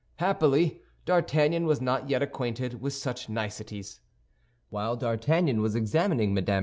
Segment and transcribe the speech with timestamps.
[0.15, 3.99] Happily, D'Artagnan was not yet acquainted with such niceties.
[4.71, 6.59] While D'Artagnan was examining Mme.